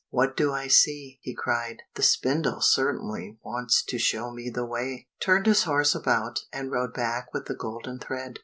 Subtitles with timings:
[0.09, 5.09] "What do I see?" he cried; "the spindle certainly wants to show me the way!"
[5.19, 8.39] turned his horse about, and rode back with the golden thread.